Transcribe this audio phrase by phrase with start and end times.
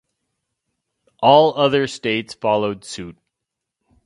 [1.21, 3.19] All other states followed suit.